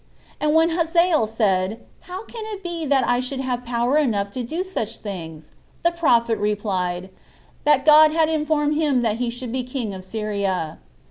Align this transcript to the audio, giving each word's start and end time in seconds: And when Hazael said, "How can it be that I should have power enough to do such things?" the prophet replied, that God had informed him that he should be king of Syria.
And 0.39 0.55
when 0.55 0.71
Hazael 0.71 1.27
said, 1.27 1.79
"How 2.09 2.23
can 2.23 2.43
it 2.55 2.63
be 2.63 2.87
that 2.87 3.07
I 3.07 3.19
should 3.19 3.39
have 3.39 3.63
power 3.63 3.99
enough 3.99 4.31
to 4.31 4.41
do 4.41 4.63
such 4.63 4.97
things?" 4.97 5.51
the 5.83 5.91
prophet 5.91 6.39
replied, 6.39 7.11
that 7.65 7.85
God 7.85 8.11
had 8.11 8.27
informed 8.27 8.73
him 8.73 9.03
that 9.03 9.17
he 9.17 9.29
should 9.29 9.51
be 9.51 9.61
king 9.61 9.93
of 9.93 10.03
Syria. 10.03 10.79